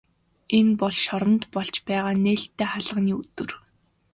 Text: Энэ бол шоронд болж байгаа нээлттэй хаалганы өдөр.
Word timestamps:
Энэ 0.57 0.73
бол 0.81 0.95
шоронд 1.05 1.43
болж 1.53 1.75
байгаа 1.87 2.13
нээлттэй 2.23 2.67
хаалганы 2.71 3.13
өдөр. 3.21 3.51